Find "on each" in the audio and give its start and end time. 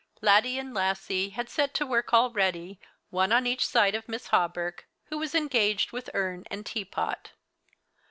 3.31-3.63